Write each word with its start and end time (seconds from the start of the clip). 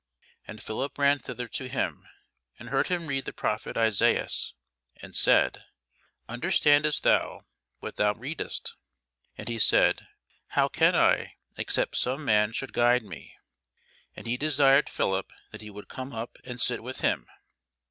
And 0.47 0.63
Philip 0.63 0.97
ran 0.97 1.19
thither 1.19 1.47
to 1.49 1.67
him, 1.69 2.07
and 2.57 2.69
heard 2.69 2.87
him 2.87 3.05
read 3.05 3.25
the 3.25 3.31
prophet 3.33 3.77
Esaias, 3.77 4.55
and 4.99 5.15
said, 5.15 5.63
Understandest 6.27 7.03
thou 7.03 7.45
what 7.81 7.97
thou 7.97 8.13
readest? 8.15 8.73
And 9.37 9.47
he 9.47 9.59
said, 9.59 10.07
How 10.47 10.67
can 10.69 10.95
I, 10.95 11.35
except 11.55 11.97
some 11.97 12.25
man 12.25 12.51
should 12.51 12.73
guide 12.73 13.03
me? 13.03 13.35
And 14.15 14.25
he 14.25 14.37
desired 14.37 14.89
Philip 14.89 15.31
that 15.51 15.61
he 15.61 15.69
would 15.69 15.87
come 15.87 16.13
up 16.13 16.35
and 16.43 16.59
sit 16.59 16.81
with 16.81 17.01
him. 17.01 17.27